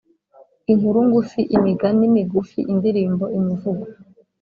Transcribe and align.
inkuru 0.71 0.99
ngufi, 1.07 1.41
imigani 1.55 2.05
migufi, 2.15 2.59
indirimbo, 2.71 3.25
imivugo 3.37 3.85